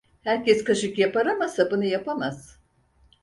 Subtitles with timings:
[0.23, 2.59] Herkes kaşık yapar ama sapını yapamaz.